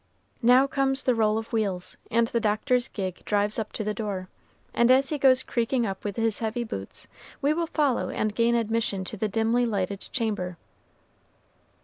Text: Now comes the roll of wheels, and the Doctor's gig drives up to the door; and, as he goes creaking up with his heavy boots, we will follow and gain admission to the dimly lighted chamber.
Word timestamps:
Now 0.41 0.65
comes 0.65 1.03
the 1.03 1.13
roll 1.13 1.37
of 1.37 1.53
wheels, 1.53 1.95
and 2.09 2.25
the 2.29 2.39
Doctor's 2.39 2.87
gig 2.87 3.23
drives 3.23 3.59
up 3.59 3.71
to 3.73 3.83
the 3.83 3.93
door; 3.93 4.29
and, 4.73 4.89
as 4.89 5.09
he 5.09 5.19
goes 5.19 5.43
creaking 5.43 5.85
up 5.85 6.03
with 6.03 6.15
his 6.15 6.39
heavy 6.39 6.63
boots, 6.63 7.07
we 7.39 7.53
will 7.53 7.67
follow 7.67 8.09
and 8.09 8.33
gain 8.33 8.55
admission 8.55 9.03
to 9.03 9.15
the 9.15 9.27
dimly 9.27 9.63
lighted 9.67 9.99
chamber. 10.11 10.57